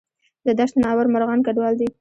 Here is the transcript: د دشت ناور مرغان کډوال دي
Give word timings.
د 0.45 0.47
دشت 0.59 0.75
ناور 0.83 1.05
مرغان 1.13 1.39
کډوال 1.45 1.73
دي 1.79 1.87